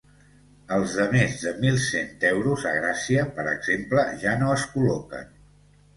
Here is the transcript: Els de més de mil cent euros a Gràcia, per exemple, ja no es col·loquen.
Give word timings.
Els 0.75 0.93
de 0.99 1.05
més 1.15 1.35
de 1.41 1.51
mil 1.65 1.77
cent 1.83 2.25
euros 2.31 2.65
a 2.71 2.73
Gràcia, 2.77 3.27
per 3.39 3.45
exemple, 3.53 4.07
ja 4.25 4.37
no 4.45 4.51
es 4.59 4.65
col·loquen. 4.73 5.33